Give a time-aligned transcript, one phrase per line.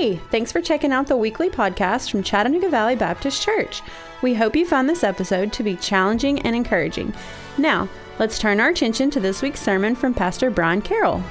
[0.00, 3.82] Hey, thanks for checking out the weekly podcast from Chattanooga Valley Baptist Church.
[4.22, 7.12] We hope you found this episode to be challenging and encouraging.
[7.58, 7.86] Now,
[8.18, 11.22] let's turn our attention to this week's sermon from Pastor Brian Carroll.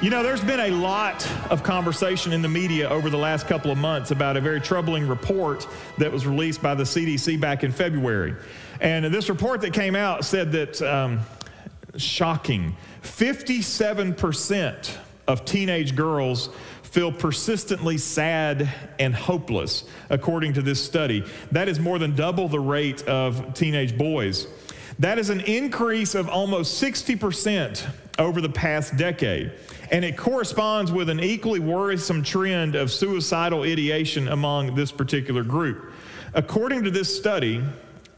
[0.00, 3.70] You know, there's been a lot of conversation in the media over the last couple
[3.70, 5.68] of months about a very troubling report
[5.98, 8.36] that was released by the CDC back in February.
[8.80, 11.20] And this report that came out said that, um,
[11.98, 14.96] shocking, 57%
[15.26, 16.50] of teenage girls
[16.82, 18.68] feel persistently sad
[18.98, 21.24] and hopeless, according to this study.
[21.52, 24.46] That is more than double the rate of teenage boys.
[24.98, 27.86] That is an increase of almost 60%
[28.18, 29.52] over the past decade.
[29.90, 35.92] And it corresponds with an equally worrisome trend of suicidal ideation among this particular group.
[36.34, 37.62] According to this study,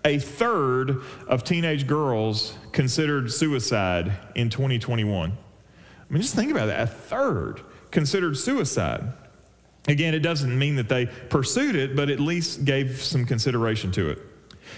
[0.04, 5.32] a third of teenage girls considered suicide in 2021.
[5.32, 6.80] I mean, just think about that.
[6.80, 9.12] A third considered suicide.
[9.86, 14.10] Again, it doesn't mean that they pursued it, but at least gave some consideration to
[14.10, 14.18] it.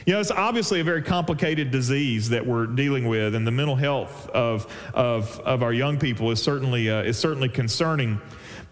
[0.06, 3.76] You know, it's obviously a very complicated disease that we're dealing with, and the mental
[3.76, 8.20] health of, of, of our young people is certainly, uh, is certainly concerning.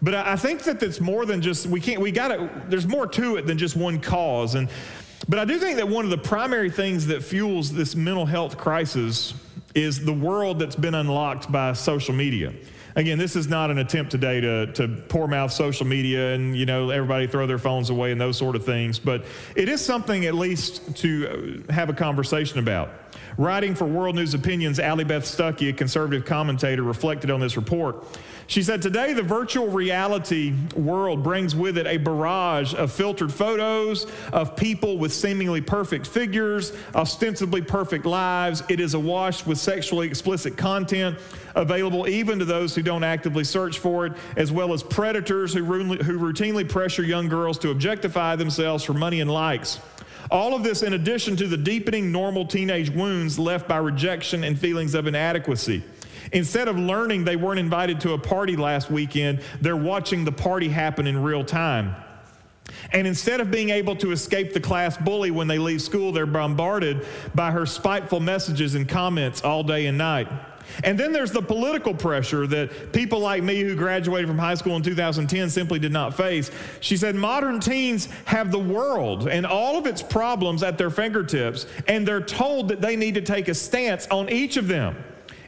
[0.01, 3.35] But I think that it's more than just, we can't, we gotta, there's more to
[3.35, 4.55] it than just one cause.
[4.55, 4.69] And
[5.27, 8.57] but I do think that one of the primary things that fuels this mental health
[8.57, 9.33] crisis
[9.75, 12.53] is the world that's been unlocked by social media.
[12.95, 16.65] Again, this is not an attempt today to, to poor mouth social media and, you
[16.65, 19.25] know, everybody throw their phones away and those sort of things, but
[19.55, 22.89] it is something at least to have a conversation about.
[23.37, 28.03] Writing for World News Opinions, Allie Beth Stuckey, a conservative commentator, reflected on this report.
[28.49, 34.07] She said, Today, the virtual reality world brings with it a barrage of filtered photos
[34.33, 38.63] of people with seemingly perfect figures, ostensibly perfect lives.
[38.67, 41.19] It is awash with sexually explicit content
[41.53, 45.63] available even to those who don't actively search for it, as well as predators who,
[45.63, 49.79] who routinely pressure young girls to objectify themselves for money and likes.
[50.31, 54.57] All of this in addition to the deepening normal teenage wounds left by rejection and
[54.57, 55.83] feelings of inadequacy.
[56.31, 60.69] Instead of learning they weren't invited to a party last weekend, they're watching the party
[60.69, 61.95] happen in real time.
[62.91, 66.25] And instead of being able to escape the class bully when they leave school, they're
[66.25, 70.27] bombarded by her spiteful messages and comments all day and night.
[70.83, 74.75] And then there's the political pressure that people like me who graduated from high school
[74.75, 76.51] in 2010 simply did not face.
[76.79, 81.65] She said, Modern teens have the world and all of its problems at their fingertips,
[81.87, 84.95] and they're told that they need to take a stance on each of them.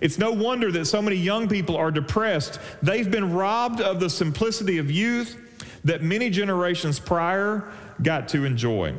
[0.02, 2.60] It's no wonder that so many young people are depressed.
[2.82, 5.38] They've been robbed of the simplicity of youth
[5.84, 8.96] that many generations prior got to enjoy.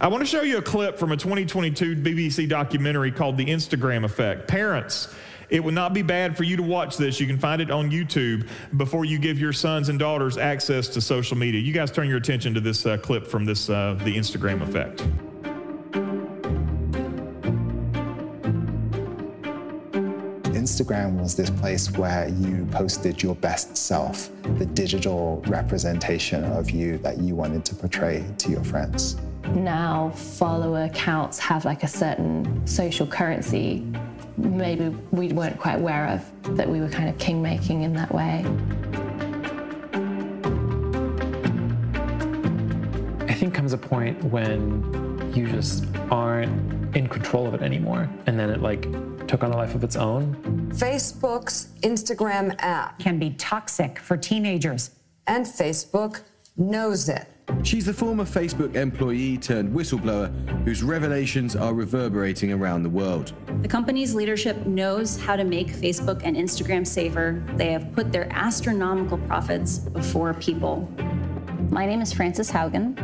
[0.00, 4.04] I want to show you a clip from a 2022 BBC documentary called The Instagram
[4.04, 4.46] Effect.
[4.46, 5.14] Parents,
[5.48, 7.18] it would not be bad for you to watch this.
[7.18, 11.00] You can find it on YouTube before you give your sons and daughters access to
[11.00, 11.60] social media.
[11.60, 15.02] You guys turn your attention to this uh, clip from this uh, The Instagram Effect.
[20.66, 26.98] Instagram was this place where you posted your best self, the digital representation of you
[26.98, 29.16] that you wanted to portray to your friends.
[29.54, 33.86] Now, follower accounts have like a certain social currency
[34.36, 38.12] maybe we weren't quite aware of, that we were kind of king making in that
[38.12, 38.44] way.
[43.28, 48.10] I think comes a point when you just aren't in control of it anymore.
[48.26, 48.86] And then it like
[49.26, 50.34] took on a life of its own.
[50.74, 54.90] Facebook's Instagram app can be toxic for teenagers.
[55.26, 56.20] And Facebook
[56.56, 57.26] knows it.
[57.62, 60.30] She's the former Facebook employee turned whistleblower
[60.64, 63.32] whose revelations are reverberating around the world.
[63.62, 67.42] The company's leadership knows how to make Facebook and Instagram safer.
[67.56, 70.88] They have put their astronomical profits before people.
[71.70, 72.96] My name is Frances Haugen.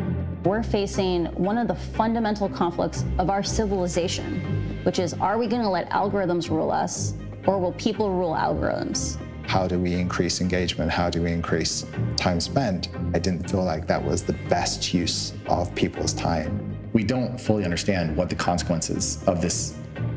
[0.44, 5.62] We're facing one of the fundamental conflicts of our civilization, which is are we going
[5.62, 7.14] to let algorithms rule us
[7.46, 9.19] or will people rule algorithms?
[9.46, 10.90] How do we increase engagement?
[10.90, 11.84] How do we increase
[12.17, 12.88] time spent?
[13.12, 16.76] I didn't feel like that was the best use of people's time.
[16.93, 19.75] We don't fully understand what the consequences of this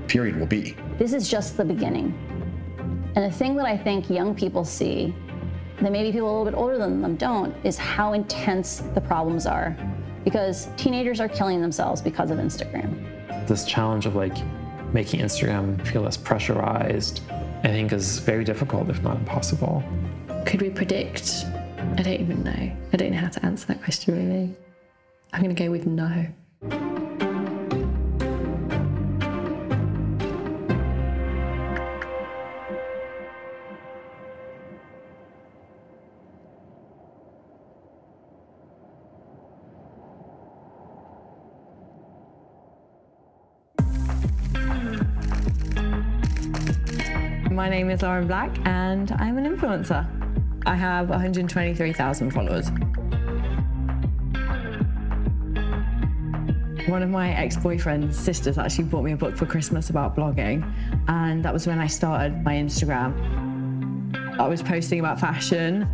[0.07, 0.75] period will be.
[0.97, 2.13] This is just the beginning.
[3.15, 5.15] And the thing that I think young people see,
[5.81, 9.45] that maybe people a little bit older than them don't, is how intense the problems
[9.45, 9.75] are.
[10.23, 13.24] Because teenagers are killing themselves because of Instagram.
[13.47, 14.35] This challenge of like
[14.93, 17.21] making Instagram feel less pressurized,
[17.63, 19.83] I think is very difficult, if not impossible.
[20.45, 21.45] Could we predict?
[21.97, 22.71] I don't even know.
[22.93, 24.55] I don't know how to answer that question really.
[25.33, 27.04] I'm going to go with no.
[47.75, 50.07] Name is Lauren Black, and I'm an influencer.
[50.65, 52.69] I have 123,000 followers.
[56.87, 60.63] One of my ex boyfriend's sisters actually bought me a book for Christmas about blogging,
[61.09, 63.11] and that was when I started my Instagram.
[64.39, 65.85] I was posting about fashion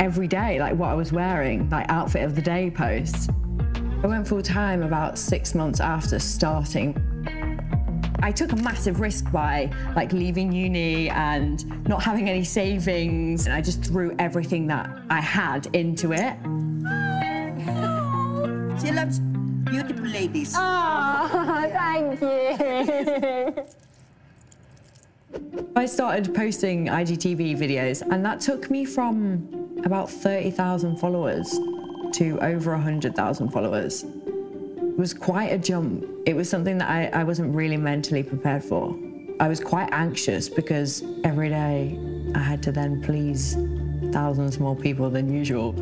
[0.00, 3.30] every day, like what I was wearing, like outfit of the day posts.
[4.04, 7.02] I went full time about six months after starting.
[8.20, 13.54] I took a massive risk by like leaving uni and not having any savings, and
[13.54, 16.36] I just threw everything that I had into it.
[18.80, 20.54] She loves beautiful ladies.
[20.56, 23.64] Oh, thank you.
[25.74, 31.58] I started posting IGTV videos, and that took me from about 30,000 followers
[32.12, 34.04] to over 100,000 followers.
[34.98, 36.04] Was quite a jump.
[36.26, 38.98] It was something that I, I wasn't really mentally prepared for.
[39.38, 41.96] I was quite anxious because every day
[42.34, 43.54] I had to then please
[44.12, 45.72] thousands more people than usual.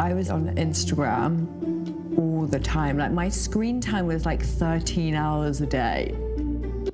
[0.00, 2.96] I was on Instagram all the time.
[2.96, 6.14] Like my screen time was like 13 hours a day.
[6.84, 6.92] Did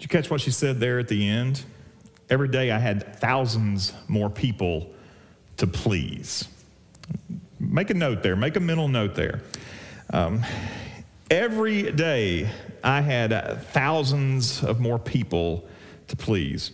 [0.00, 1.64] you catch what she said there at the end?
[2.28, 4.92] Every day I had thousands more people
[5.56, 6.46] to please.
[7.58, 9.40] Make a note there, make a mental note there.
[10.12, 10.44] Um,
[11.30, 12.50] every day
[12.82, 15.68] I had thousands of more people
[16.08, 16.72] to please.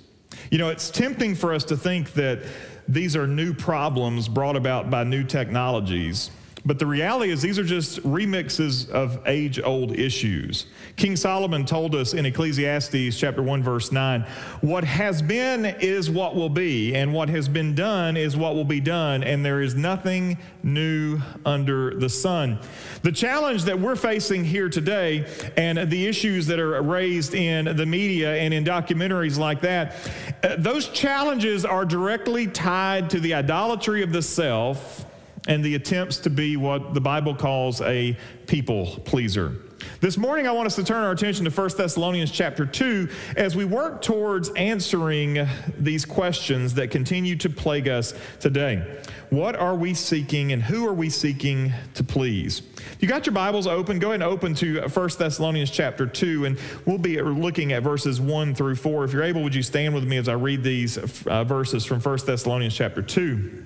[0.51, 2.43] You know, it's tempting for us to think that
[2.89, 6.31] these are new problems brought about by new technologies.
[6.67, 10.67] But the reality is, these are just remixes of age old issues.
[10.97, 14.23] King Solomon told us in Ecclesiastes chapter 1, verse 9,
[14.63, 18.65] what has been is what will be, and what has been done is what will
[18.65, 22.59] be done, and there is nothing new under the sun.
[23.03, 25.25] The challenge that we're facing here today,
[25.57, 29.95] and the issues that are raised in the media and in documentaries like that,
[30.43, 35.07] uh, those challenges are directly tied to the idolatry of the self
[35.47, 38.17] and the attempts to be what the Bible calls a
[38.47, 39.57] people pleaser.
[40.01, 43.57] This morning I want us to turn our attention to 1 Thessalonians chapter 2 as
[43.57, 45.47] we work towards answering
[45.79, 49.01] these questions that continue to plague us today.
[49.31, 52.63] What are we seeking and who are we seeking to please?
[53.01, 56.59] You got your Bibles open, go ahead and open to 1 Thessalonians chapter 2 and
[56.85, 59.05] we'll be looking at verses 1 through 4.
[59.05, 62.01] If you're able, would you stand with me as I read these uh, verses from
[62.01, 63.66] 1 Thessalonians chapter 2?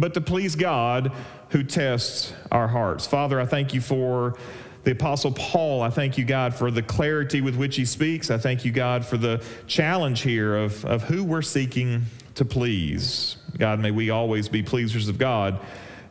[0.00, 1.12] but to please God
[1.50, 3.06] who tests our hearts.
[3.06, 4.36] Father, I thank you for
[4.82, 5.82] the Apostle Paul.
[5.82, 8.30] I thank you, God, for the clarity with which he speaks.
[8.30, 13.36] I thank you, God, for the challenge here of, of who we're seeking to please.
[13.58, 15.60] God, may we always be pleasers of God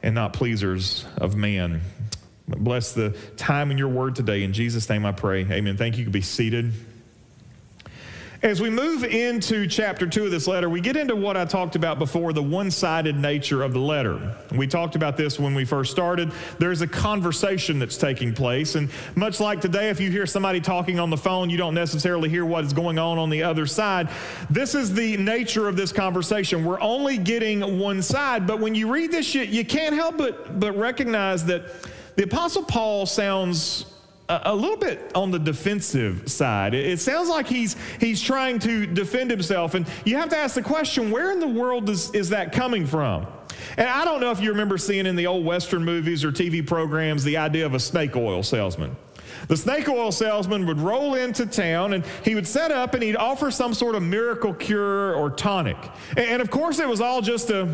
[0.04, 1.82] and not pleasers of man.
[2.48, 4.44] Bless the time in your word today.
[4.44, 5.48] In Jesus' name I pray.
[5.50, 5.78] Amen.
[5.78, 6.00] Thank you.
[6.00, 6.74] You can be seated.
[8.42, 11.76] As we move into chapter two of this letter, we get into what I talked
[11.76, 14.34] about before the one sided nature of the letter.
[14.56, 16.32] We talked about this when we first started.
[16.58, 18.76] There's a conversation that's taking place.
[18.76, 22.30] And much like today, if you hear somebody talking on the phone, you don't necessarily
[22.30, 24.08] hear what is going on on the other side.
[24.50, 26.64] This is the nature of this conversation.
[26.64, 28.48] We're only getting one side.
[28.48, 31.64] But when you read this shit, you can't help but, but recognize that
[32.16, 33.86] the Apostle Paul sounds
[34.30, 36.74] a little bit on the defensive side.
[36.76, 40.62] It sounds like he's he's trying to defend himself, and you have to ask the
[40.62, 43.26] question: Where in the world is that coming from?
[43.78, 46.66] And I don't know if you remember seeing in the old Western movies or TV
[46.66, 48.96] programs the idea of a snake oil salesman.
[49.48, 53.16] The snake oil salesman would roll into town and he would set up and he'd
[53.16, 55.78] offer some sort of miracle cure or tonic.
[56.18, 57.68] And of course, it was all just a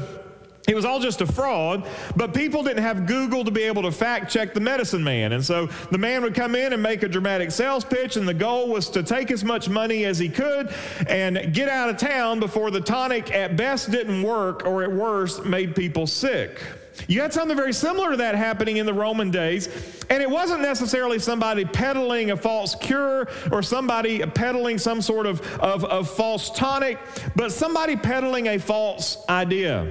[0.68, 3.92] it was all just a fraud, but people didn't have Google to be able to
[3.92, 5.34] fact check the medicine man.
[5.34, 8.34] And so the man would come in and make a dramatic sales pitch, and the
[8.34, 10.74] goal was to take as much money as he could
[11.08, 15.46] and get out of town before the tonic at best didn't work or at worst
[15.46, 16.60] made people sick.
[17.08, 19.68] You had something very similar to that happening in the Roman days,
[20.10, 25.42] and it wasn't necessarily somebody peddling a false cure or somebody peddling some sort of,
[25.60, 26.98] of, of false tonic,
[27.36, 29.88] but somebody peddling a false idea.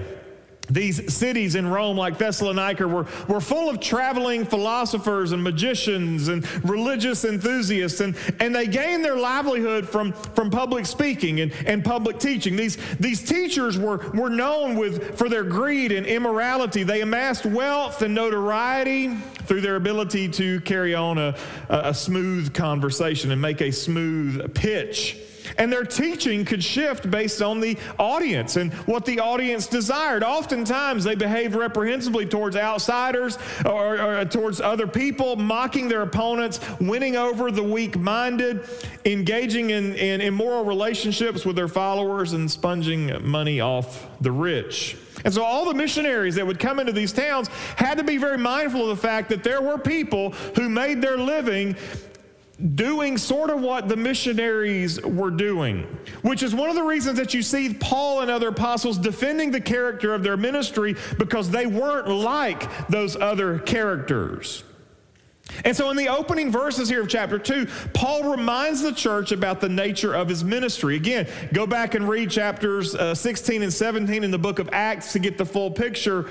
[0.69, 6.47] These cities in Rome, like Thessalonica, were, were full of traveling philosophers and magicians and
[6.65, 12.19] religious enthusiasts, and, and they gained their livelihood from, from public speaking and, and public
[12.19, 12.57] teaching.
[12.57, 16.83] These, these teachers were, were known with, for their greed and immorality.
[16.83, 21.37] They amassed wealth and notoriety through their ability to carry on a,
[21.69, 25.19] a smooth conversation and make a smooth pitch.
[25.59, 30.23] And their teaching could shift based on the audience and what the audience desired.
[30.23, 37.17] Oftentimes, they behaved reprehensibly towards outsiders or, or towards other people, mocking their opponents, winning
[37.17, 38.69] over the weak minded,
[39.05, 44.97] engaging in, in immoral relationships with their followers, and sponging money off the rich.
[45.25, 48.39] And so all the missionaries that would come into these towns had to be very
[48.39, 51.77] mindful of the fact that there were people who made their living
[52.75, 55.83] doing sort of what the missionaries were doing,
[56.23, 59.61] which is one of the reasons that you see Paul and other apostles defending the
[59.61, 64.65] character of their ministry because they weren't like those other characters.
[65.65, 69.61] And so, in the opening verses here of chapter 2, Paul reminds the church about
[69.61, 70.97] the nature of his ministry.
[70.97, 75.13] Again, go back and read chapters uh, 16 and 17 in the book of Acts
[75.13, 76.31] to get the full picture.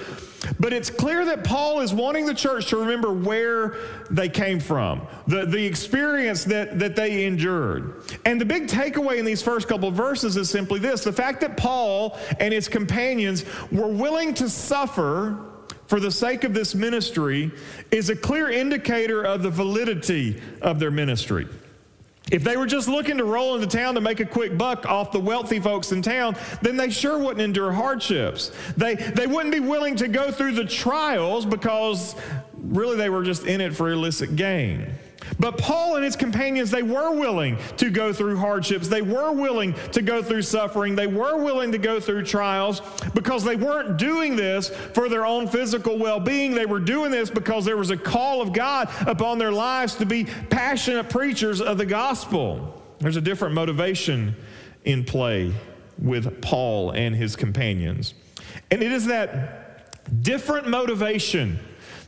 [0.59, 3.77] But it's clear that Paul is wanting the church to remember where
[4.09, 8.03] they came from, the, the experience that, that they endured.
[8.25, 11.41] And the big takeaway in these first couple of verses is simply this the fact
[11.41, 15.52] that Paul and his companions were willing to suffer
[15.87, 17.51] for the sake of this ministry
[17.91, 21.47] is a clear indicator of the validity of their ministry.
[22.31, 25.11] If they were just looking to roll into town to make a quick buck off
[25.11, 28.51] the wealthy folks in town, then they sure wouldn't endure hardships.
[28.77, 32.15] They, they wouldn't be willing to go through the trials because
[32.55, 34.89] really they were just in it for illicit gain.
[35.39, 38.87] But Paul and his companions, they were willing to go through hardships.
[38.87, 40.95] They were willing to go through suffering.
[40.95, 42.81] They were willing to go through trials
[43.13, 46.53] because they weren't doing this for their own physical well being.
[46.53, 50.05] They were doing this because there was a call of God upon their lives to
[50.05, 52.81] be passionate preachers of the gospel.
[52.99, 54.35] There's a different motivation
[54.85, 55.53] in play
[55.97, 58.13] with Paul and his companions.
[58.71, 61.59] And it is that different motivation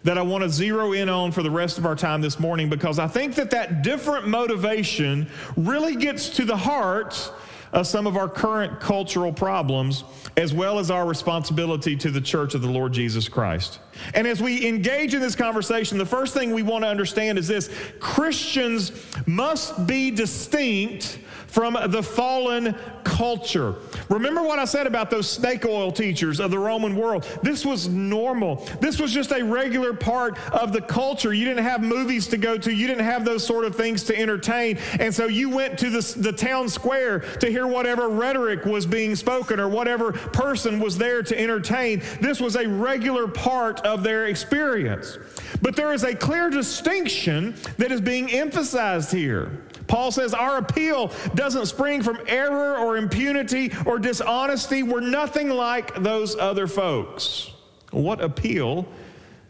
[0.06, 2.70] that I want to zero in on for the rest of our time this morning
[2.70, 7.32] because I think that that different motivation really gets to the heart
[7.74, 10.04] of some of our current cultural problems,
[10.38, 13.80] as well as our responsibility to the church of the Lord Jesus Christ.
[14.14, 17.48] And as we engage in this conversation, the first thing we want to understand is
[17.48, 18.92] this Christians
[19.26, 23.76] must be distinct from the fallen culture.
[24.10, 27.26] Remember what I said about those snake oil teachers of the Roman world?
[27.42, 28.68] This was normal.
[28.82, 31.34] This was just a regular part of the culture.
[31.34, 34.18] You didn't have movies to go to, you didn't have those sort of things to
[34.18, 34.78] entertain.
[35.00, 39.16] And so you went to the, the town square to hear whatever rhetoric was being
[39.16, 42.02] spoken or whatever person was there to entertain.
[42.22, 45.18] This was a regular part of their experience.
[45.62, 49.52] But there is a clear distinction that is being emphasized here.
[49.88, 54.84] Paul says our appeal doesn't spring from error or impunity or dishonesty.
[54.84, 57.52] We're nothing like those other folks.
[57.92, 58.88] What appeal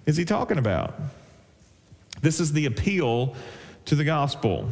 [0.06, 1.00] is he talking about?
[2.22, 3.36] This is the appeal
[3.86, 4.70] to the gospel.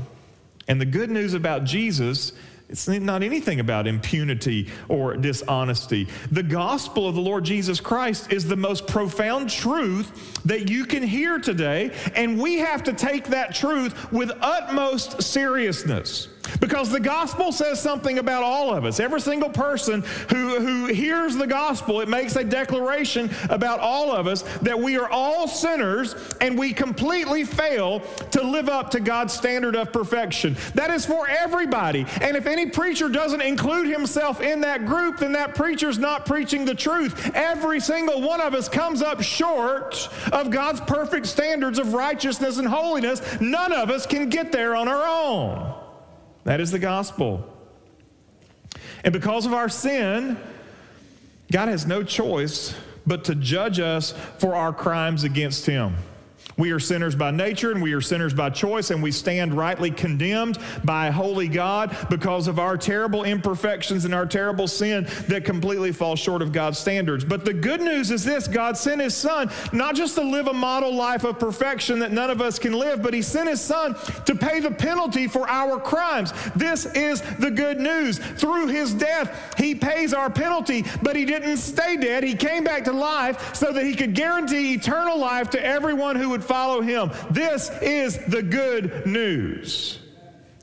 [0.68, 2.34] And the good news about Jesus
[2.74, 6.08] it's not anything about impunity or dishonesty.
[6.32, 11.04] The gospel of the Lord Jesus Christ is the most profound truth that you can
[11.04, 16.30] hear today, and we have to take that truth with utmost seriousness.
[16.60, 19.00] Because the gospel says something about all of us.
[19.00, 24.28] Every single person who, who hears the gospel, it makes a declaration about all of
[24.28, 29.34] us that we are all sinners and we completely fail to live up to God's
[29.34, 30.56] standard of perfection.
[30.76, 32.06] That is for everybody.
[32.22, 36.66] And if any preacher doesn't include himself in that group, then that preacher's not preaching
[36.66, 37.32] the truth.
[37.34, 42.68] Every single one of us comes up short of God's perfect standards of righteousness and
[42.68, 43.22] holiness.
[43.40, 45.83] None of us can get there on our own.
[46.44, 47.50] That is the gospel.
[49.04, 50.38] And because of our sin,
[51.52, 55.96] God has no choice but to judge us for our crimes against Him.
[56.58, 59.92] We are sinners by nature and we are sinners by choice, and we stand rightly
[59.92, 65.46] condemned by a holy God because of our terrible imperfections and our terrible sin that
[65.46, 67.26] completely falls short of God's standards.
[67.26, 70.54] But the good news is this God sent His Son not just to live a
[70.54, 73.96] model life of perfection that none of us can live, but He sent His Son
[74.26, 76.34] to pay the penalty for our crimes.
[76.56, 78.20] This is the good news.
[78.20, 82.24] Through His death, He pays our penalty, but He didn't stay dead.
[82.24, 86.30] He came back to life so that He could guarantee eternal life to everyone who
[86.30, 87.12] would follow him.
[87.32, 90.00] This is the good news.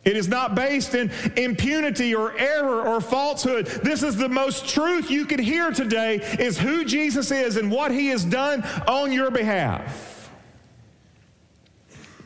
[0.05, 3.67] It is not based in impunity or error or falsehood.
[3.67, 7.91] This is the most truth you could hear today is who Jesus is and what
[7.91, 10.31] he has done on your behalf.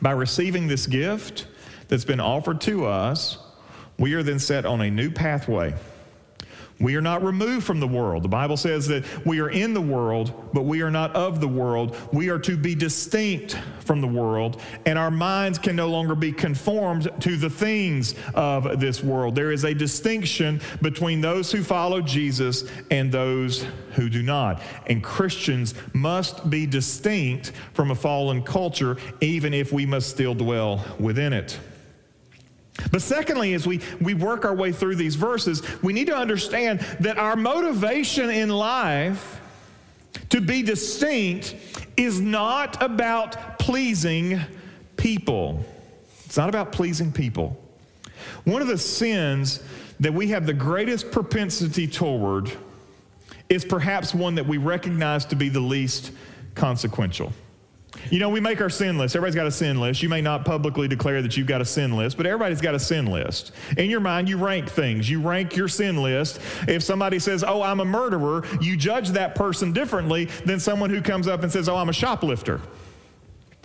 [0.01, 1.47] By receiving this gift
[1.87, 3.39] that's been offered to us,
[3.97, 5.73] we are then set on a new pathway
[6.79, 8.23] we are not removed from the world.
[8.23, 11.47] The Bible says that we are in the world, but we are not of the
[11.47, 11.95] world.
[12.11, 16.33] We are to be distinct from the world, and our minds can no longer be
[16.33, 19.35] conformed to the things of this world.
[19.35, 24.61] There is a distinction between those who follow Jesus and those who do not.
[24.87, 30.83] And Christians must be distinct from a fallen culture, even if we must still dwell
[30.99, 31.57] within it.
[32.91, 36.79] But secondly, as we, we work our way through these verses, we need to understand
[36.99, 39.39] that our motivation in life
[40.29, 41.55] to be distinct
[41.97, 44.39] is not about pleasing
[44.97, 45.63] people.
[46.25, 47.61] It's not about pleasing people.
[48.43, 49.63] One of the sins
[49.99, 52.51] that we have the greatest propensity toward
[53.49, 56.11] is perhaps one that we recognize to be the least
[56.55, 57.31] consequential.
[58.11, 59.15] You know, we make our sin list.
[59.15, 60.03] Everybody's got a sin list.
[60.03, 62.79] You may not publicly declare that you've got a sin list, but everybody's got a
[62.79, 63.51] sin list.
[63.77, 65.09] In your mind, you rank things.
[65.09, 66.39] You rank your sin list.
[66.67, 71.01] If somebody says, Oh, I'm a murderer, you judge that person differently than someone who
[71.01, 72.61] comes up and says, Oh, I'm a shoplifter.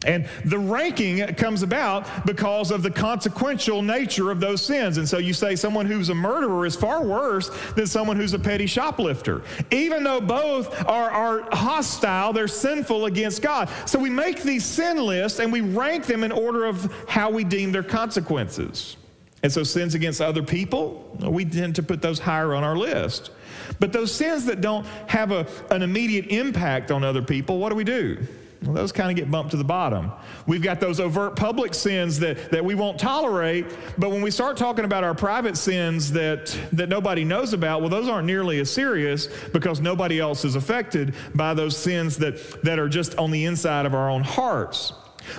[0.06, 4.96] And the ranking comes about because of the consequential nature of those sins.
[4.96, 8.38] And so you say someone who's a murderer is far worse than someone who's a
[8.38, 9.42] petty shoplifter.
[9.70, 13.68] Even though both are, are hostile, they're sinful against God.
[13.84, 17.44] So we make these sin lists and we rank them in order of how we
[17.44, 18.96] deem their consequences.
[19.42, 23.32] And so sins against other people, we tend to put those higher on our list.
[23.78, 27.74] But those sins that don't have a, an immediate impact on other people, what do
[27.74, 28.26] we do?
[28.62, 30.12] Well, those kind of get bumped to the bottom.
[30.46, 34.58] We've got those overt public sins that, that we won't tolerate, but when we start
[34.58, 38.70] talking about our private sins that, that nobody knows about, well, those aren't nearly as
[38.70, 43.46] serious because nobody else is affected by those sins that, that are just on the
[43.46, 44.92] inside of our own hearts.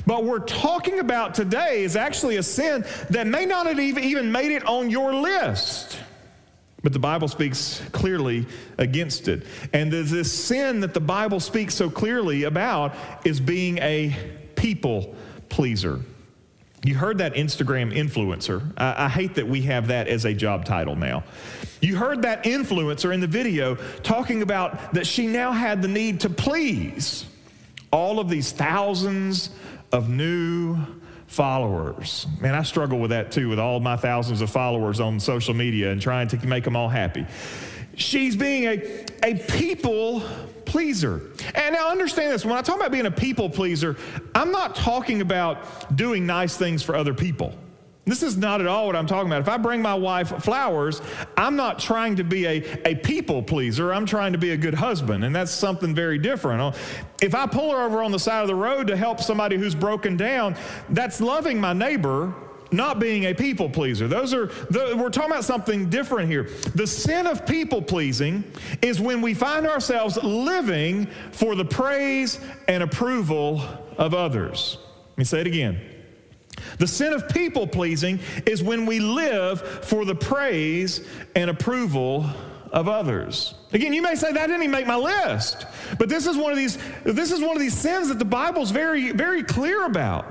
[0.07, 4.51] But we're talking about today is actually a sin that may not have even made
[4.51, 5.99] it on your list.
[6.83, 8.45] But the Bible speaks clearly
[8.77, 9.43] against it.
[9.73, 14.15] And this sin that the Bible speaks so clearly about is being a
[14.55, 15.15] people
[15.49, 15.99] pleaser.
[16.83, 18.73] You heard that Instagram influencer.
[18.77, 21.23] I, I, hate that we have that as a job title now.
[21.79, 26.21] You heard that influencer in the video talking about that she now had the need
[26.21, 27.25] to please
[27.91, 29.51] all of these thousands
[29.91, 30.77] of new
[31.31, 32.27] followers.
[32.41, 35.89] Man, I struggle with that too, with all my thousands of followers on social media
[35.89, 37.25] and trying to make them all happy.
[37.95, 40.23] She's being a, a people
[40.65, 41.21] pleaser.
[41.55, 43.95] And now understand this when I talk about being a people pleaser,
[44.35, 47.53] I'm not talking about doing nice things for other people.
[48.11, 49.39] This is not at all what I'm talking about.
[49.39, 51.01] If I bring my wife flowers,
[51.37, 53.93] I'm not trying to be a, a people pleaser.
[53.93, 56.75] I'm trying to be a good husband, and that's something very different.
[57.21, 59.73] If I pull her over on the side of the road to help somebody who's
[59.73, 60.57] broken down,
[60.89, 62.33] that's loving my neighbor,
[62.73, 64.09] not being a people pleaser.
[64.09, 66.49] Those are the, we're talking about something different here.
[66.75, 68.43] The sin of people pleasing
[68.81, 73.61] is when we find ourselves living for the praise and approval
[73.97, 74.79] of others.
[75.11, 76.00] Let me say it again.
[76.77, 82.25] The sin of people pleasing is when we live for the praise and approval
[82.71, 83.55] of others.
[83.73, 85.65] Again, you may say that didn't even make my list,
[85.97, 88.71] but this is one of these this is one of these sins that the Bible's
[88.71, 90.25] very very clear about.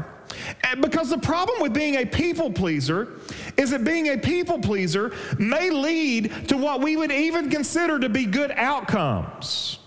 [0.62, 3.18] And because the problem with being a people pleaser
[3.56, 8.08] is that being a people pleaser may lead to what we would even consider to
[8.08, 9.78] be good outcomes.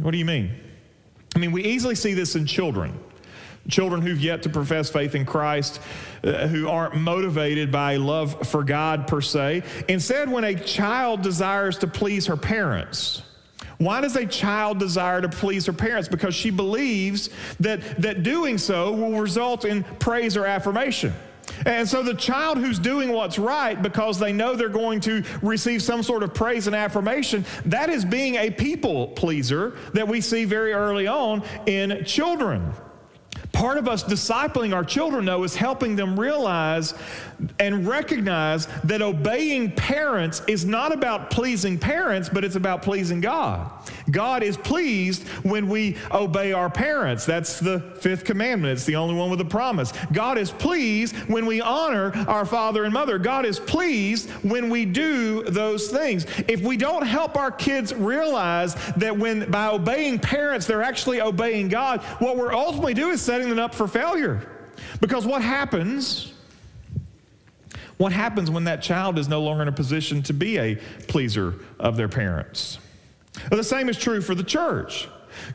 [0.00, 0.50] What do you mean?
[1.34, 2.98] I mean, we easily see this in children
[3.68, 5.80] children who've yet to profess faith in Christ,
[6.24, 9.62] uh, who aren't motivated by love for God per se.
[9.88, 13.22] Instead, when a child desires to please her parents,
[13.78, 16.08] why does a child desire to please her parents?
[16.08, 21.12] Because she believes that, that doing so will result in praise or affirmation.
[21.66, 25.82] And so the child who's doing what's right because they know they're going to receive
[25.82, 30.44] some sort of praise and affirmation, that is being a people pleaser that we see
[30.44, 32.72] very early on in children.
[33.62, 36.94] Part of us discipling our children, though, is helping them realize
[37.60, 43.70] and recognize that obeying parents is not about pleasing parents, but it's about pleasing God.
[44.10, 47.24] God is pleased when we obey our parents.
[47.24, 48.72] That's the fifth commandment.
[48.72, 49.92] It's the only one with a promise.
[50.12, 53.16] God is pleased when we honor our father and mother.
[53.16, 56.26] God is pleased when we do those things.
[56.48, 61.68] If we don't help our kids realize that when by obeying parents, they're actually obeying
[61.68, 64.48] God, what we're ultimately doing is setting them up for failure.
[65.00, 66.32] Because what happens
[67.98, 71.54] What happens when that child is no longer in a position to be a pleaser
[71.78, 72.78] of their parents?
[73.50, 75.08] Well, the same is true for the church.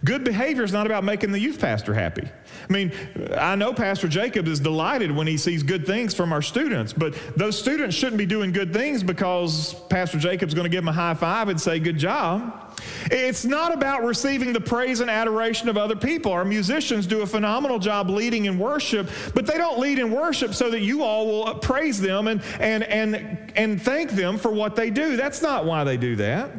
[0.04, 2.24] Good behavior is not about making the youth pastor happy.
[2.24, 2.92] I mean,
[3.38, 7.16] I know Pastor Jacob is delighted when he sees good things from our students, but
[7.36, 10.94] those students shouldn't be doing good things because Pastor Jacob's going to give them a
[10.94, 12.67] high five and say, Good job.
[13.10, 16.32] It's not about receiving the praise and adoration of other people.
[16.32, 20.54] Our musicians do a phenomenal job leading in worship, but they don't lead in worship
[20.54, 24.76] so that you all will praise them and, and, and, and thank them for what
[24.76, 25.16] they do.
[25.16, 26.52] That's not why they do that.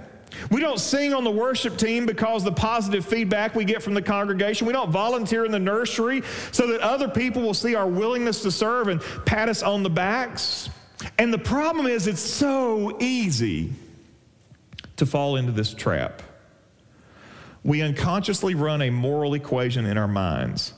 [0.51, 4.03] We don't sing on the worship team because the positive feedback we get from the
[4.03, 4.67] congregation.
[4.67, 8.51] We don't volunteer in the nursery so that other people will see our willingness to
[8.51, 10.71] serve and pat us on the backs.
[11.19, 13.73] And the problem is, it's so easy
[14.99, 16.23] to fall into this trap.
[17.65, 20.75] We unconsciously run a moral equation in our minds.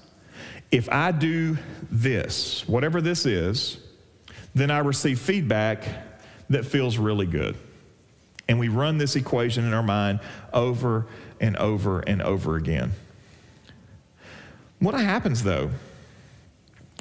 [0.70, 1.58] If I do
[1.90, 3.78] this, whatever this is,
[4.54, 5.84] then I receive feedback
[6.48, 7.56] that feels really good.
[8.48, 10.20] And we run this equation in our mind
[10.52, 11.06] over
[11.40, 12.92] and over and over again.
[14.80, 15.70] What happens though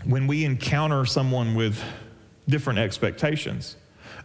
[0.06, 1.82] when we encounter someone with
[2.48, 3.76] different expectations?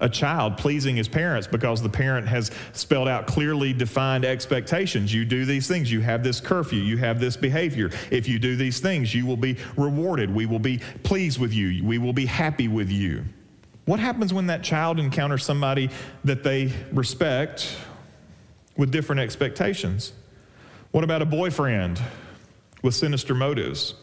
[0.00, 5.12] A child pleasing his parents because the parent has spelled out clearly defined expectations.
[5.12, 7.90] You do these things, you have this curfew, you have this behavior.
[8.10, 10.34] If you do these things, you will be rewarded.
[10.34, 13.24] We will be pleased with you, we will be happy with you.
[13.86, 15.90] What happens when that child encounters somebody
[16.24, 17.76] that they respect
[18.76, 20.12] with different expectations?
[20.90, 22.00] What about a boyfriend
[22.82, 23.94] with sinister motives?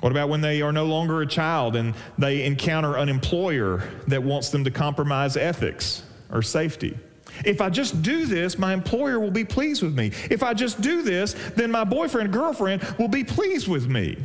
[0.00, 4.22] What about when they are no longer a child and they encounter an employer that
[4.22, 6.96] wants them to compromise ethics or safety?
[7.44, 10.12] If I just do this, my employer will be pleased with me.
[10.30, 14.16] If I just do this, then my boyfriend, girlfriend will be pleased with me.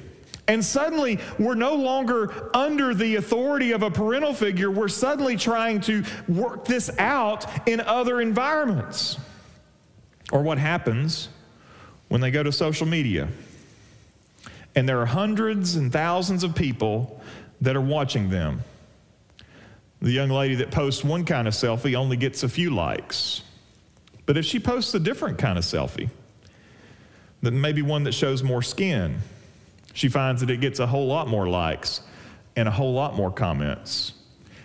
[0.48, 4.70] And suddenly, we're no longer under the authority of a parental figure.
[4.70, 9.18] We're suddenly trying to work this out in other environments.
[10.32, 11.30] Or what happens
[12.10, 13.30] when they go to social media
[14.76, 17.22] and there are hundreds and thousands of people
[17.62, 18.62] that are watching them.
[20.02, 23.42] The young lady that posts one kind of selfie only gets a few likes.
[24.26, 26.10] But if she posts a different kind of selfie,
[27.42, 29.20] then maybe one that shows more skin,
[29.94, 32.02] she finds that it gets a whole lot more likes
[32.56, 34.14] and a whole lot more comments.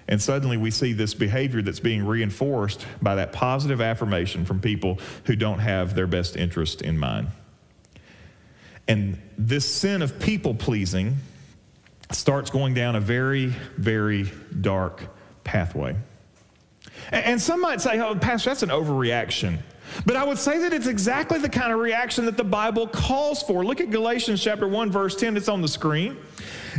[0.09, 4.99] And suddenly we see this behavior that's being reinforced by that positive affirmation from people
[5.25, 7.29] who don't have their best interest in mind.
[8.89, 11.17] And this sin of people pleasing
[12.11, 13.47] starts going down a very,
[13.77, 15.03] very dark
[15.45, 15.95] pathway.
[17.13, 19.59] And some might say, oh, Pastor, that's an overreaction.
[20.05, 23.43] But I would say that it's exactly the kind of reaction that the Bible calls
[23.43, 23.65] for.
[23.65, 26.17] Look at Galatians chapter 1 verse 10 it's on the screen.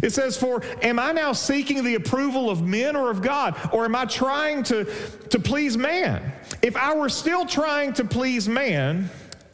[0.04, 3.86] It says for am I now seeking the approval of men or of God or
[3.86, 4.86] am I trying to
[5.30, 6.32] to please man?
[6.62, 9.10] If I were still trying to please man,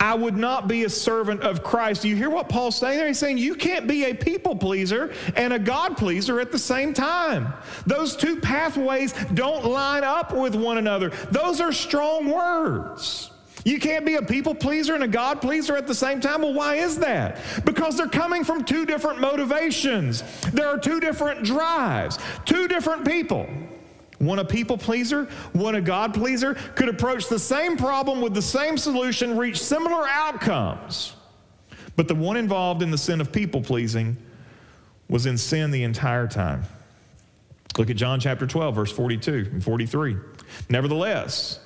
[0.06, 2.04] I would not be a servant of Christ.
[2.04, 3.08] Do you hear what Paul's saying there?
[3.08, 6.94] He's saying you can't be a people pleaser and a God pleaser at the same
[6.94, 7.52] time.
[7.88, 11.10] Those two pathways don't line up with one another.
[11.32, 13.32] Those are strong words.
[13.64, 16.44] You can't be a people pleaser and a God pleaser at the same time.
[16.44, 17.40] Well, why is that?
[17.66, 20.22] Because they're coming from two different motivations.
[20.52, 23.50] There are two different drives, two different people.
[24.20, 28.42] One a people pleaser, one a God pleaser could approach the same problem with the
[28.42, 31.16] same solution, reach similar outcomes.
[31.96, 34.18] But the one involved in the sin of people pleasing
[35.10, 36.64] was in sin the entire time.
[37.78, 40.16] Look at John chapter 12, verse 42 and 43.
[40.70, 41.60] Nevertheless,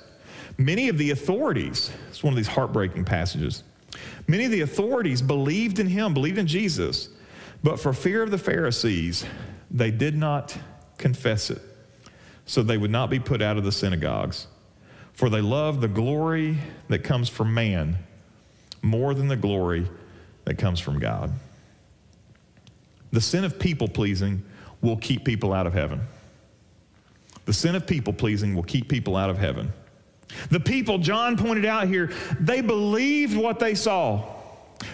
[0.60, 3.64] Many of the authorities, it's one of these heartbreaking passages,
[4.28, 7.08] many of the authorities believed in him, believed in Jesus,
[7.62, 9.24] but for fear of the Pharisees,
[9.70, 10.54] they did not
[10.98, 11.62] confess it,
[12.50, 14.48] so they would not be put out of the synagogues.
[15.12, 16.58] For they love the glory
[16.88, 17.96] that comes from man
[18.82, 19.86] more than the glory
[20.46, 21.32] that comes from God.
[23.12, 24.42] The sin of people pleasing
[24.80, 26.00] will keep people out of heaven.
[27.44, 29.72] The sin of people pleasing will keep people out of heaven.
[30.50, 32.10] The people, John pointed out here,
[32.40, 34.24] they believed what they saw.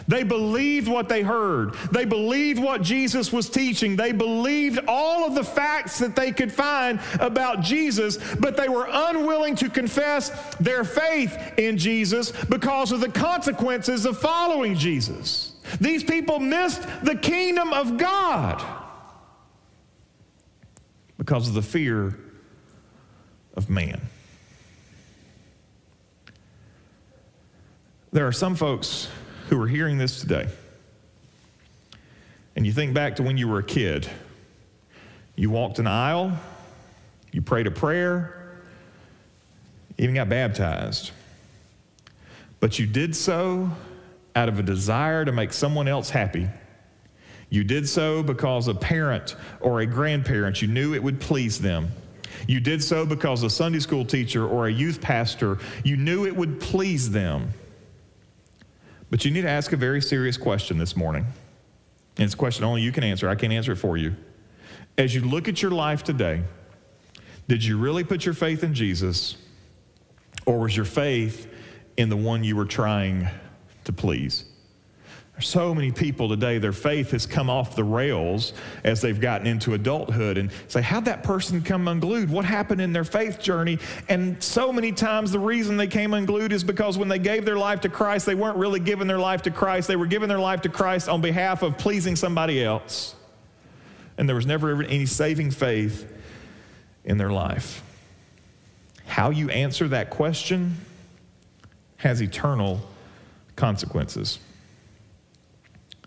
[0.08, 1.74] They believed what they heard.
[1.92, 3.96] They believed what Jesus was teaching.
[3.96, 8.88] They believed all of the facts that they could find about Jesus, but they were
[8.90, 15.54] unwilling to confess their faith in Jesus because of the consequences of following Jesus.
[15.80, 18.64] These people missed the kingdom of God
[21.18, 22.18] because of the fear
[23.54, 24.00] of man.
[28.12, 29.08] There are some folks
[29.48, 30.48] who are hearing this today,
[32.54, 34.08] and you think back to when you were a kid.
[35.36, 36.32] You walked an aisle,
[37.30, 38.58] you prayed a prayer,
[39.98, 41.10] even got baptized.
[42.58, 43.70] But you did so
[44.34, 46.48] out of a desire to make someone else happy.
[47.50, 51.90] You did so because a parent or a grandparent, you knew it would please them.
[52.46, 56.34] You did so because a Sunday school teacher or a youth pastor, you knew it
[56.34, 57.52] would please them.
[59.10, 61.26] But you need to ask a very serious question this morning.
[62.16, 63.28] And it's a question only you can answer.
[63.28, 64.14] I can't answer it for you.
[64.98, 66.42] As you look at your life today,
[67.48, 69.36] did you really put your faith in Jesus?
[70.46, 71.48] Or was your faith
[71.96, 73.28] in the one you were trying
[73.84, 74.44] to please?
[75.38, 79.74] So many people today, their faith has come off the rails as they've gotten into
[79.74, 82.30] adulthood and say, How'd that person come unglued?
[82.30, 83.78] What happened in their faith journey?
[84.08, 87.58] And so many times the reason they came unglued is because when they gave their
[87.58, 89.88] life to Christ, they weren't really giving their life to Christ.
[89.88, 93.14] They were giving their life to Christ on behalf of pleasing somebody else.
[94.16, 96.10] And there was never any saving faith
[97.04, 97.82] in their life.
[99.04, 100.76] How you answer that question
[101.98, 102.80] has eternal
[103.54, 104.38] consequences.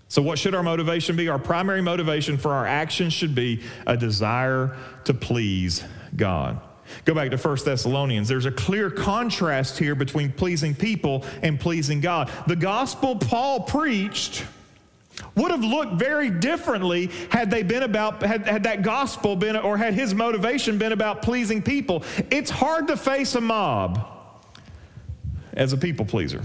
[0.10, 1.30] So, what should our motivation be?
[1.30, 5.84] Our primary motivation for our actions should be a desire to please
[6.16, 6.60] God.
[7.06, 8.28] Go back to 1 Thessalonians.
[8.28, 12.32] There's a clear contrast here between pleasing people and pleasing God.
[12.48, 14.46] The gospel Paul preached
[15.36, 19.78] would have looked very differently had they been about had, had that gospel been or
[19.78, 24.00] had his motivation been about pleasing people it's hard to face a mob
[25.52, 26.42] as a people pleaser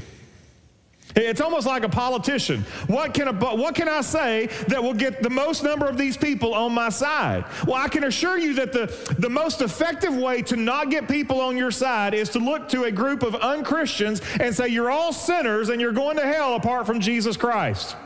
[1.16, 2.62] it's almost like a politician.
[2.86, 6.16] What can, a, what can I say that will get the most number of these
[6.16, 7.44] people on my side?
[7.66, 11.40] Well, I can assure you that the, the most effective way to not get people
[11.40, 15.12] on your side is to look to a group of unchristians and say, You're all
[15.12, 17.96] sinners and you're going to hell apart from Jesus Christ.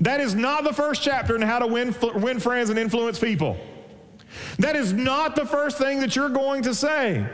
[0.00, 3.56] That is not the first chapter in how to win, win friends and influence people.
[4.58, 7.26] That is not the first thing that you're going to say.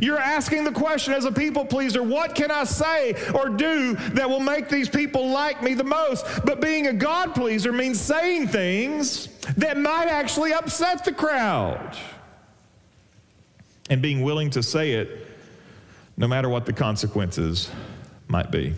[0.00, 4.28] You're asking the question as a people pleaser what can I say or do that
[4.28, 6.26] will make these people like me the most?
[6.44, 11.96] But being a God pleaser means saying things that might actually upset the crowd
[13.90, 15.26] and being willing to say it
[16.16, 17.70] no matter what the consequences
[18.26, 18.74] might be.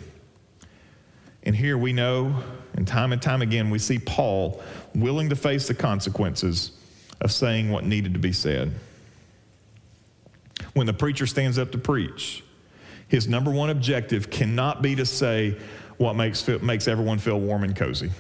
[1.43, 2.35] And here we know,
[2.75, 4.63] and time and time again, we see Paul
[4.95, 6.73] willing to face the consequences
[7.21, 8.73] of saying what needed to be said
[10.75, 12.45] when the preacher stands up to preach,
[13.09, 15.57] his number one objective cannot be to say
[15.97, 18.11] what makes, makes everyone feel warm and cozy.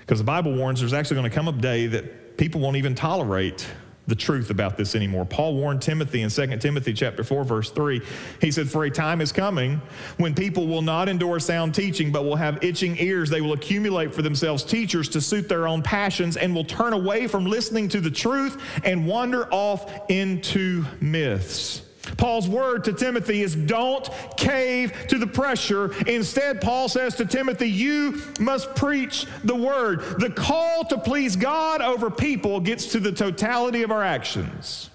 [0.00, 2.94] Because the Bible warns there's actually going to come a day that people won't even
[2.94, 3.66] tolerate
[4.12, 5.24] the truth about this anymore.
[5.24, 8.02] Paul warned Timothy in 2 Timothy chapter 4 verse 3.
[8.42, 9.80] He said, "For a time is coming
[10.18, 13.30] when people will not endure sound teaching, but will have itching ears.
[13.30, 17.26] They will accumulate for themselves teachers to suit their own passions and will turn away
[17.26, 21.80] from listening to the truth and wander off into myths."
[22.22, 25.92] Paul's word to Timothy is don't cave to the pressure.
[26.06, 30.20] Instead, Paul says to Timothy, you must preach the word.
[30.20, 34.90] The call to please God over people gets to the totality of our actions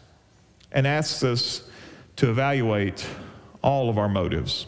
[0.72, 1.70] and asks us
[2.16, 3.06] to evaluate
[3.62, 4.66] all of our motives.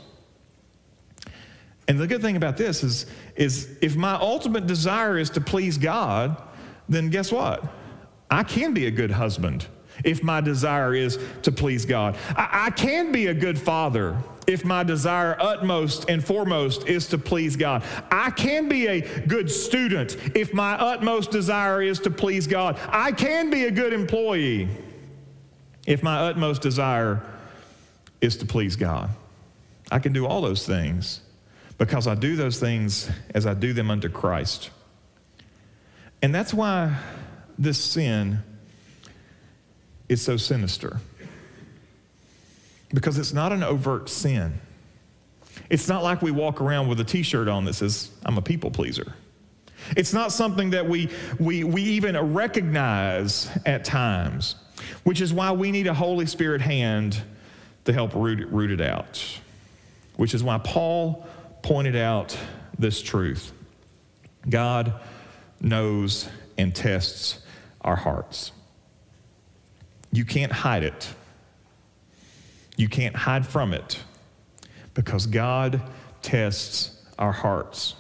[1.88, 3.06] And the good thing about this is,
[3.38, 6.36] is if my ultimate desire is to please God,
[6.90, 7.64] then guess what?
[8.30, 9.66] I can be a good husband
[10.04, 12.18] if my desire is to please God.
[12.36, 17.18] I, I, can be a good father if my desire utmost and foremost is to
[17.18, 17.84] please God.
[18.12, 22.80] I can be a good student if my utmost desire is to please God.
[22.88, 24.68] I can be a good employee
[25.86, 27.22] if my utmost desire
[28.22, 29.10] is to please God.
[29.92, 31.22] I can do all those things
[31.78, 34.70] because I do those things as I do them unto Christ.
[36.22, 36.98] And that's why
[37.58, 38.44] this sin
[40.10, 41.00] is so sinister
[42.94, 44.60] because it's not an overt sin.
[45.70, 48.42] It's not like we walk around with a t shirt on that says, I'm a
[48.42, 49.14] people pleaser.
[49.96, 54.56] It's not something that we, we, we even recognize at times,
[55.04, 57.22] which is why we need a Holy Spirit hand
[57.86, 59.24] to help root root it out,
[60.18, 61.28] which is why Paul
[61.62, 62.38] pointed out
[62.78, 63.52] this truth
[64.48, 64.94] God
[65.62, 67.40] knows and tests
[67.82, 68.52] our hearts.
[70.12, 71.14] You can't hide it.
[72.78, 74.02] You can't hide from it
[74.94, 75.82] because God
[76.22, 77.96] tests our hearts.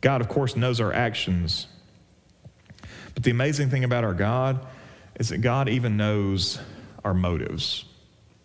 [0.00, 1.68] God, of course, knows our actions.
[3.14, 4.66] But the amazing thing about our God
[5.18, 6.58] is that God even knows
[7.04, 7.84] our motives.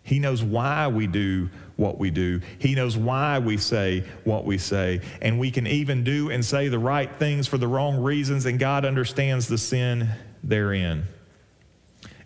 [0.02, 2.40] He knows why we do what we do.
[2.58, 5.00] He knows why we say what we say.
[5.20, 8.58] And we can even do and say the right things for the wrong reasons, and
[8.58, 10.08] God understands the sin
[10.42, 11.04] therein.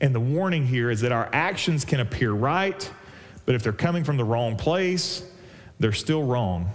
[0.00, 2.90] And the warning here is that our actions can appear right,
[3.44, 5.22] but if they're coming from the wrong place,
[5.78, 6.70] they're still wrong.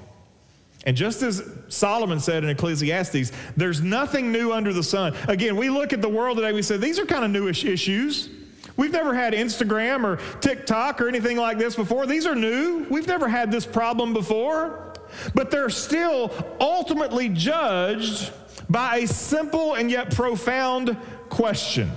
[0.86, 5.16] And just as Solomon said in Ecclesiastes, there's nothing new under the sun.
[5.28, 8.30] Again, we look at the world today, we say, these are kind of newish issues.
[8.78, 12.08] We've never had Instagram or TikTok or anything like this before.
[12.08, 12.88] These are new.
[12.90, 14.94] We've never had this problem before.
[15.36, 18.32] But they're still ultimately judged
[18.70, 20.98] by a simple and yet profound
[21.30, 21.92] question.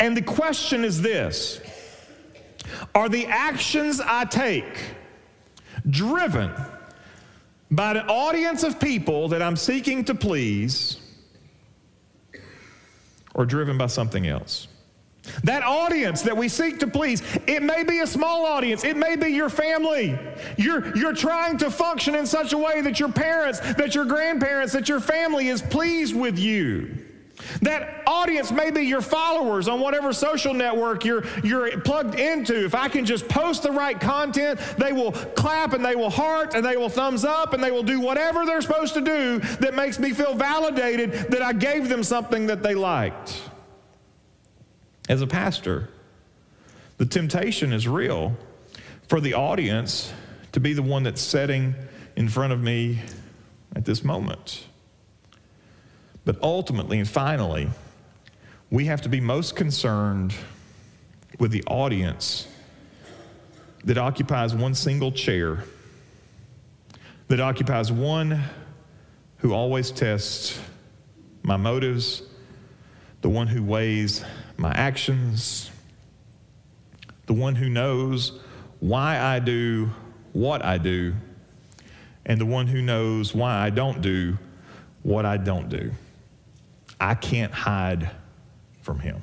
[0.00, 1.60] And the question is this
[2.94, 4.78] Are the actions I take
[5.88, 6.50] driven
[7.70, 10.98] by an audience of people that I'm seeking to please
[13.34, 14.66] or driven by something else?
[15.44, 19.16] That audience that we seek to please, it may be a small audience, it may
[19.16, 20.18] be your family.
[20.56, 24.72] You're, you're trying to function in such a way that your parents, that your grandparents,
[24.72, 27.09] that your family is pleased with you.
[27.62, 32.64] That audience may be your followers on whatever social network you're, you're plugged into.
[32.64, 36.54] If I can just post the right content, they will clap and they will heart
[36.54, 39.74] and they will thumbs up and they will do whatever they're supposed to do that
[39.74, 43.42] makes me feel validated that I gave them something that they liked
[45.08, 45.88] as a pastor.
[46.98, 48.36] The temptation is real
[49.08, 50.12] for the audience
[50.52, 51.74] to be the one that's setting
[52.16, 53.00] in front of me
[53.74, 54.66] at this moment.
[56.24, 57.68] But ultimately and finally,
[58.70, 60.34] we have to be most concerned
[61.38, 62.46] with the audience
[63.84, 65.64] that occupies one single chair,
[67.28, 68.42] that occupies one
[69.38, 70.60] who always tests
[71.42, 72.22] my motives,
[73.22, 74.24] the one who weighs
[74.56, 75.70] my actions,
[77.26, 78.32] the one who knows
[78.80, 79.90] why I do
[80.32, 81.14] what I do,
[82.26, 84.36] and the one who knows why I don't do
[85.02, 85.90] what I don't do.
[87.00, 88.10] I can't hide
[88.82, 89.20] from him.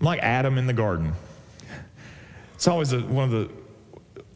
[0.00, 1.14] I'm like Adam in the garden.
[2.54, 3.50] It's always a, one of the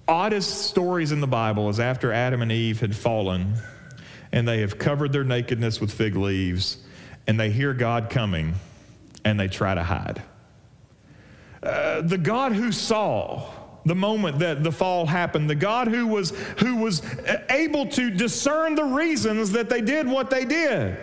[0.06, 3.54] oddest stories in the Bible is after Adam and Eve had fallen
[4.32, 6.78] and they have covered their nakedness with fig leaves
[7.26, 8.54] and they hear God coming
[9.24, 10.22] and they try to hide.
[11.62, 13.50] Uh, the God who saw
[13.84, 17.02] the moment that the fall happened, the God who was, who was
[17.50, 20.96] able to discern the reasons that they did what they did.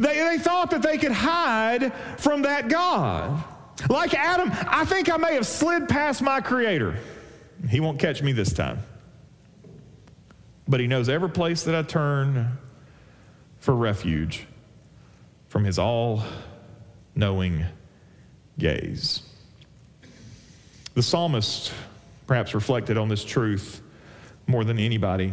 [0.00, 3.44] They, they thought that they could hide from that God.
[3.90, 6.98] Like Adam, I think I may have slid past my Creator.
[7.68, 8.78] He won't catch me this time.
[10.66, 12.58] But He knows every place that I turn
[13.58, 14.46] for refuge
[15.48, 16.24] from His all
[17.14, 17.66] knowing
[18.58, 19.22] gaze.
[20.94, 21.74] The psalmist
[22.26, 23.82] perhaps reflected on this truth
[24.46, 25.32] more than anybody,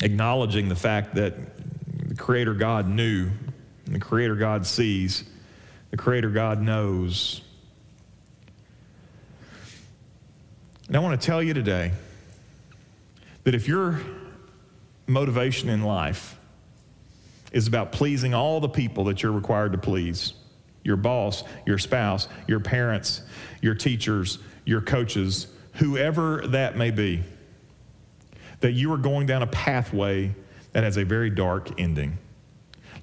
[0.00, 1.34] acknowledging the fact that
[2.08, 3.30] the Creator God knew,
[3.86, 5.24] the Creator God sees,
[5.90, 7.42] the Creator God knows.
[10.88, 11.92] And I want to tell you today
[13.44, 14.00] that if your
[15.06, 16.38] motivation in life
[17.52, 20.34] is about pleasing all the people that you're required to please,
[20.82, 23.22] your boss, your spouse, your parents,
[23.62, 27.22] your teachers, your coaches, whoever that may be,
[28.60, 30.34] that you are going down a pathway
[30.72, 32.18] that has a very dark ending.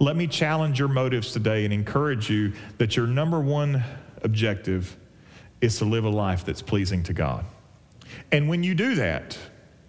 [0.02, 3.84] Let me challenge your motives today and encourage you that your number one
[4.24, 4.98] objective
[5.62, 7.46] is to live a life that's pleasing to God.
[8.32, 9.38] And when you do that,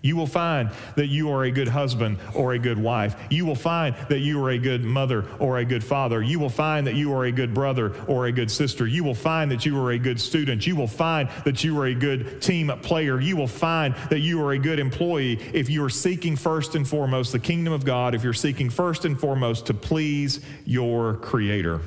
[0.02, 3.14] you will find that you are a good husband or a good wife.
[3.30, 6.20] You will find that you are a good mother or a good father.
[6.20, 8.86] You will find that you are a good brother or a good sister.
[8.86, 10.66] You will find that you are a good student.
[10.66, 13.20] You will find that you are a good team player.
[13.20, 16.86] You will find that you are a good employee if you are seeking first and
[16.86, 21.80] foremost the kingdom of God, if you're seeking first and foremost to please your Creator.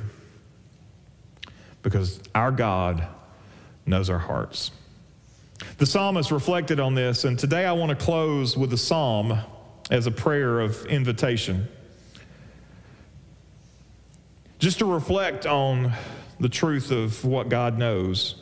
[1.82, 3.06] Because our God
[3.86, 4.72] knows our hearts.
[5.78, 9.38] The psalmist reflected on this, and today I want to close with a psalm
[9.92, 11.68] as a prayer of invitation.
[14.60, 15.94] Just to reflect on
[16.40, 18.36] the truth of what God knows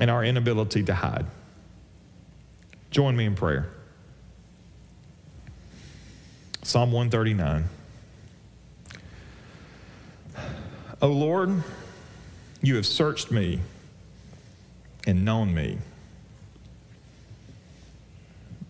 [0.00, 1.26] and our inability to hide.
[2.90, 3.68] Join me in prayer.
[6.62, 7.68] Psalm 139.
[11.00, 11.62] O Lord,
[12.62, 13.60] you have searched me
[15.06, 15.78] and known me.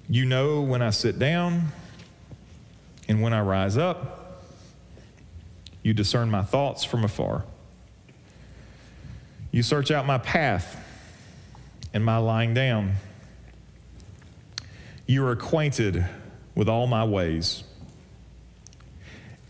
[0.08, 1.68] You know when I sit down
[3.08, 4.42] and when I rise up.
[5.82, 7.44] You discern my thoughts from afar.
[9.50, 10.76] You search out my path
[11.94, 12.94] and my lying down.
[15.06, 16.06] You are acquainted
[16.54, 17.64] with all my ways.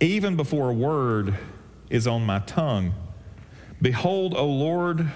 [0.00, 1.34] Even before a word
[1.90, 2.94] is on my tongue,
[3.82, 5.10] behold, O Lord,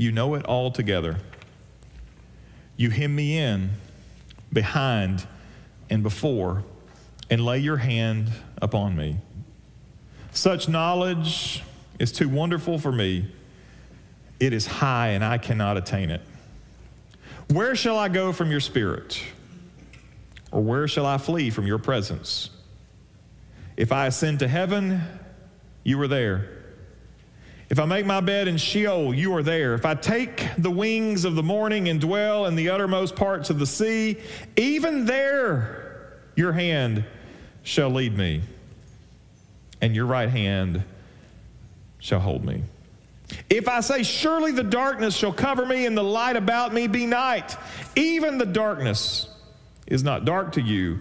[0.00, 1.18] you know it all together.
[2.78, 3.72] You hem me in,
[4.50, 5.26] behind,
[5.90, 6.64] and before,
[7.28, 8.32] and lay your hand
[8.62, 9.18] upon me.
[10.32, 11.62] Such knowledge
[11.98, 13.30] is too wonderful for me.
[14.40, 16.22] It is high, and I cannot attain it.
[17.50, 19.22] Where shall I go from your spirit?
[20.50, 22.48] Or where shall I flee from your presence?
[23.76, 25.02] If I ascend to heaven,
[25.84, 26.59] you are there.
[27.70, 29.74] If I make my bed in Sheol, you are there.
[29.74, 33.60] If I take the wings of the morning and dwell in the uttermost parts of
[33.60, 34.16] the sea,
[34.56, 37.04] even there your hand
[37.62, 38.42] shall lead me,
[39.80, 40.82] and your right hand
[42.00, 42.64] shall hold me.
[43.48, 47.06] If I say, Surely the darkness shall cover me, and the light about me be
[47.06, 47.56] night,
[47.94, 49.28] even the darkness
[49.86, 50.98] is not dark to you.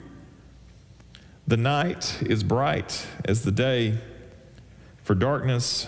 [1.47, 3.97] The night is bright as the day,
[5.03, 5.88] for darkness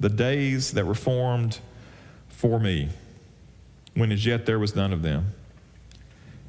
[0.00, 1.60] the days that were formed
[2.28, 2.88] for me,
[3.94, 5.26] when as yet there was none of them.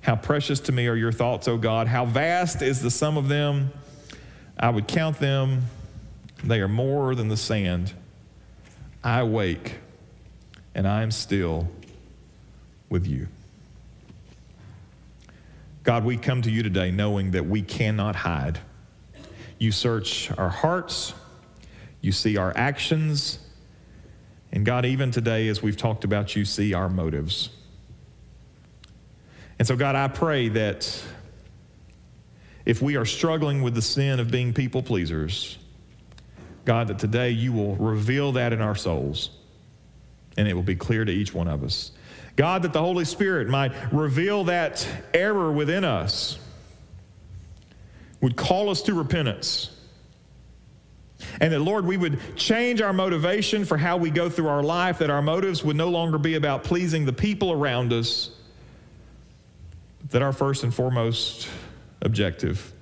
[0.02, 1.88] How precious to me are your thoughts, O God.
[1.88, 3.72] How vast is the sum of them.
[4.60, 5.64] I would count them.
[6.44, 7.94] They are more than the sand.
[9.04, 9.76] I awake
[10.74, 11.68] and I am still
[12.90, 13.28] with you.
[15.84, 18.60] God, we come to you today knowing that we cannot hide.
[19.58, 21.14] You search our hearts,
[22.02, 23.40] you see our actions,
[24.52, 27.50] and God, even today, as we've talked about, you see our motives.
[29.60, 31.04] And so, God, I pray that
[32.66, 35.58] if we are struggling with the sin of being people pleasers,
[36.66, 39.32] God, that today you will reveal that in our souls
[40.38, 41.92] and it will be clear to each one of us.
[42.36, 46.40] God, that the Holy Spirit might reveal that error within us,
[48.22, 49.76] would call us to repentance.
[51.40, 55.00] And that, Lord, we would change our motivation for how we go through our life,
[55.00, 58.32] that our motives would no longer be about pleasing the people around us,
[60.10, 61.48] that our first and foremost
[62.02, 62.74] objective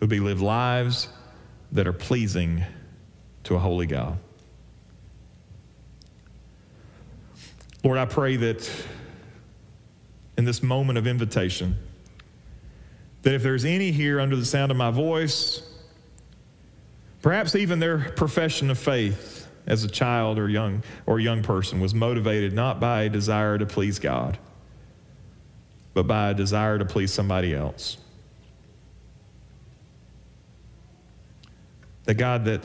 [0.00, 1.08] would be live lives
[1.72, 2.64] that are pleasing
[3.44, 4.18] to a holy God.
[7.82, 8.70] Lord, I pray that
[10.36, 11.76] in this moment of invitation,
[13.22, 15.62] that if there's any here under the sound of my voice,
[17.22, 21.94] perhaps even their profession of faith as a child or young or young person was
[21.94, 24.38] motivated not by a desire to please God,
[25.94, 27.98] but by a desire to please somebody else.
[32.04, 32.62] That God, that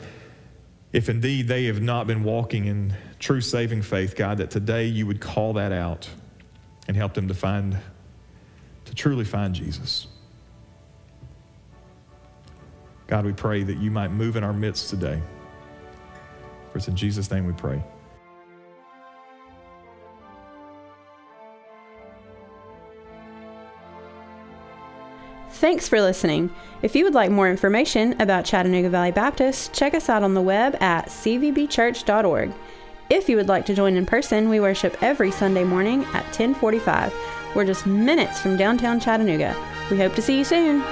[0.92, 5.06] if indeed they have not been walking in true saving faith, God, that today you
[5.06, 6.08] would call that out
[6.88, 7.76] and help them to find,
[8.86, 10.06] to truly find Jesus.
[13.06, 15.22] God, we pray that you might move in our midst today.
[16.72, 17.82] For it's in Jesus' name we pray.
[25.50, 26.50] Thanks for listening.
[26.82, 30.42] If you would like more information about Chattanooga Valley Baptist, check us out on the
[30.42, 32.52] web at cvbchurch.org.
[33.08, 37.14] If you would like to join in person, we worship every Sunday morning at 1045.
[37.54, 39.56] We're just minutes from downtown Chattanooga.
[39.90, 40.82] We hope to see you soon.